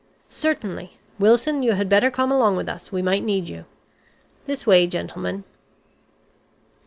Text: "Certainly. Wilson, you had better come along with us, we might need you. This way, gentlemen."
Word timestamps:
"Certainly. 0.31 0.97
Wilson, 1.19 1.61
you 1.61 1.73
had 1.73 1.87
better 1.87 2.09
come 2.09 2.31
along 2.31 2.55
with 2.55 2.67
us, 2.67 2.91
we 2.91 3.03
might 3.03 3.21
need 3.21 3.47
you. 3.47 3.65
This 4.47 4.65
way, 4.65 4.87
gentlemen." 4.87 5.43